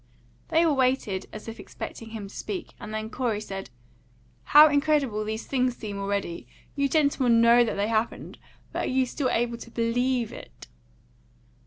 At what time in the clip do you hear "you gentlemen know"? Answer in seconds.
6.75-7.65